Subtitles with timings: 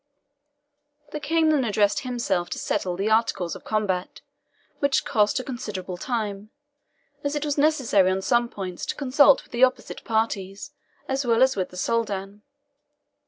[1.11, 4.21] The King then addressed himself to settle the articles of combat,
[4.79, 6.49] which cost a considerable time,
[7.23, 10.71] as it was necessary on some points to consult with the opposite parties,
[11.07, 12.41] as well as with the Soldan.